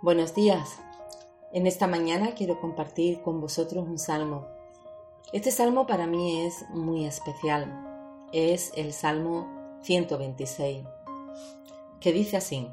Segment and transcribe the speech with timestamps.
[0.00, 0.78] Buenos días.
[1.52, 4.46] En esta mañana quiero compartir con vosotros un salmo.
[5.32, 8.24] Este salmo para mí es muy especial.
[8.32, 9.48] Es el Salmo
[9.82, 10.86] 126,
[11.98, 12.68] que dice así.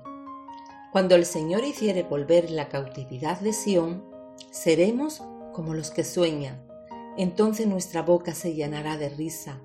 [0.91, 4.05] Cuando el Señor hiciere volver la cautividad de Sión,
[4.51, 6.63] seremos como los que sueñan.
[7.17, 9.59] Entonces nuestra boca se llenará de risa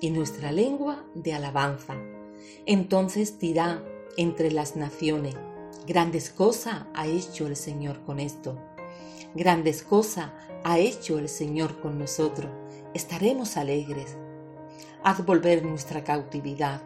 [0.00, 1.94] y nuestra lengua de alabanza.
[2.64, 3.84] Entonces dirá
[4.16, 5.36] entre las naciones,
[5.86, 8.56] Grandes cosas ha hecho el Señor con esto.
[9.34, 10.30] Grandes cosas
[10.62, 12.48] ha hecho el Señor con nosotros.
[12.94, 14.16] Estaremos alegres.
[15.02, 16.82] Haz volver nuestra cautividad,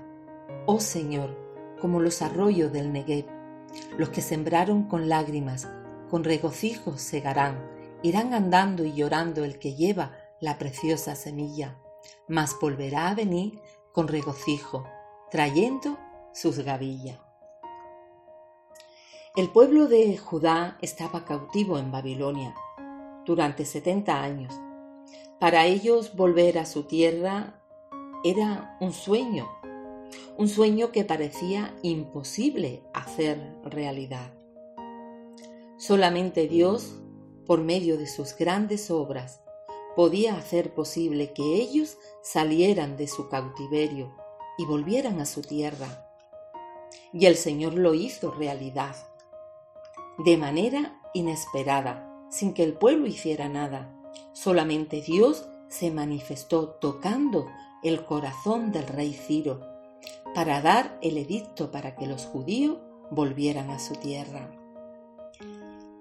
[0.64, 1.36] oh Señor,
[1.78, 3.26] como los arroyos del Negev.
[3.98, 5.68] Los que sembraron con lágrimas,
[6.08, 7.70] con regocijo segarán.
[8.02, 11.78] Irán andando y llorando el que lleva la preciosa semilla,
[12.28, 13.60] mas volverá a venir
[13.92, 14.86] con regocijo,
[15.30, 15.98] trayendo
[16.32, 17.25] sus gavillas.
[19.36, 22.54] El pueblo de Judá estaba cautivo en Babilonia
[23.26, 24.54] durante 70 años.
[25.38, 27.62] Para ellos volver a su tierra
[28.24, 29.46] era un sueño,
[30.38, 34.32] un sueño que parecía imposible hacer realidad.
[35.76, 36.94] Solamente Dios,
[37.44, 39.42] por medio de sus grandes obras,
[39.96, 44.16] podía hacer posible que ellos salieran de su cautiverio
[44.56, 46.08] y volvieran a su tierra.
[47.12, 48.96] Y el Señor lo hizo realidad
[50.18, 53.94] de manera inesperada, sin que el pueblo hiciera nada.
[54.32, 57.46] Solamente Dios se manifestó tocando
[57.82, 59.60] el corazón del rey Ciro
[60.34, 62.78] para dar el edicto para que los judíos
[63.10, 64.50] volvieran a su tierra.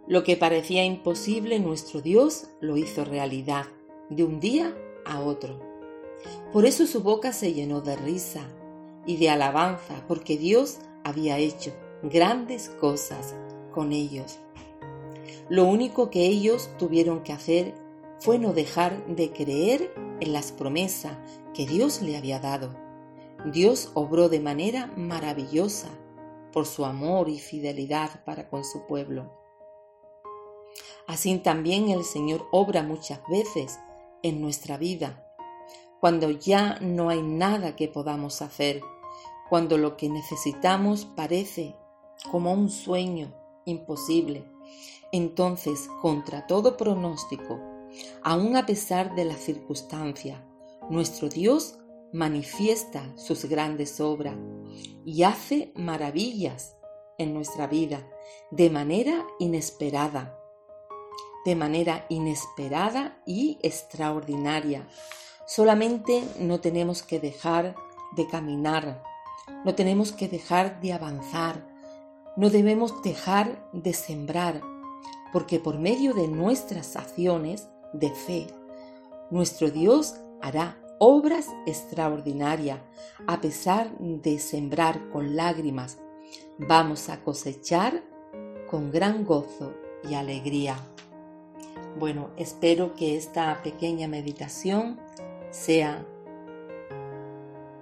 [0.07, 3.65] Lo que parecía imposible, nuestro Dios lo hizo realidad
[4.09, 5.59] de un día a otro.
[6.53, 8.47] Por eso su boca se llenó de risa
[9.05, 11.71] y de alabanza, porque Dios había hecho
[12.03, 13.35] grandes cosas
[13.75, 14.39] con ellos.
[15.49, 17.75] Lo único que ellos tuvieron que hacer
[18.19, 21.17] fue no dejar de creer en las promesas
[21.53, 22.73] que Dios le había dado.
[23.51, 25.89] Dios obró de manera maravillosa
[26.51, 29.31] por su amor y fidelidad para con su pueblo.
[31.05, 33.79] Así también el Señor obra muchas veces
[34.23, 35.21] en nuestra vida,
[35.99, 38.81] cuando ya no hay nada que podamos hacer,
[39.49, 41.75] cuando lo que necesitamos parece
[42.31, 43.31] como un sueño
[43.65, 44.45] imposible.
[45.11, 47.59] Entonces, contra todo pronóstico,
[48.23, 50.43] aun a pesar de la circunstancia,
[50.89, 51.77] nuestro Dios
[52.13, 54.35] manifiesta sus grandes obras
[55.03, 56.77] y hace maravillas
[57.17, 58.07] en nuestra vida
[58.51, 60.39] de manera inesperada,
[61.45, 64.87] de manera inesperada y extraordinaria.
[65.45, 67.75] Solamente no tenemos que dejar
[68.15, 69.03] de caminar,
[69.63, 71.74] no tenemos que dejar de avanzar,
[72.35, 74.61] no debemos dejar de sembrar,
[75.31, 78.47] porque por medio de nuestras acciones de fe,
[79.31, 82.79] nuestro Dios hará obras extraordinarias.
[83.27, 85.97] A pesar de sembrar con lágrimas,
[86.57, 88.03] vamos a cosechar
[88.69, 89.73] con gran gozo
[90.09, 90.77] y alegría.
[91.97, 94.99] Bueno, espero que esta pequeña meditación
[95.51, 96.05] sea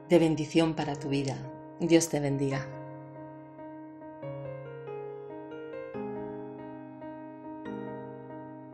[0.09, 1.37] de bendición para tu vida.
[1.79, 2.82] Dios te bendiga.